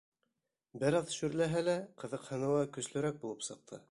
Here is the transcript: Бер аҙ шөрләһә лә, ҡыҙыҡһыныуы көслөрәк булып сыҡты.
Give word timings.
Бер 0.83 0.97
аҙ 0.99 1.11
шөрләһә 1.17 1.61
лә, 1.67 1.77
ҡыҙыҡһыныуы 2.05 2.65
көслөрәк 2.79 3.23
булып 3.27 3.49
сыҡты. 3.53 3.83